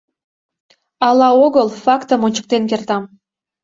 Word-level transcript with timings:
—«Ала» 1.07 1.29
огыл, 1.45 1.67
фактым 1.83 2.19
ончыктен 2.27 2.63
кертам. 2.69 3.03